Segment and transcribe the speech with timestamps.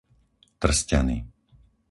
[0.61, 1.17] Trsťany